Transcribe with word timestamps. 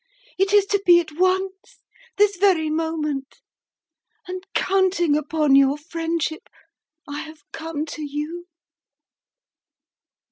It 0.39 0.51
is 0.51 0.65
to 0.65 0.81
be 0.83 0.99
at 0.99 1.11
once, 1.11 1.77
this 2.17 2.35
very 2.35 2.71
moment, 2.71 3.39
and, 4.27 4.43
counting 4.55 5.15
upon 5.15 5.55
your 5.55 5.77
friendship, 5.77 6.49
I 7.07 7.19
have 7.19 7.43
come 7.51 7.85
to 7.85 8.01
you." 8.01 8.47